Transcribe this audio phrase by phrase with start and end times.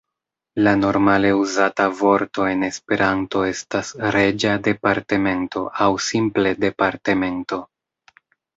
[0.67, 7.65] La normale uzata vorto en Esperanto estas "reĝa departemento" aŭ simple "departemento".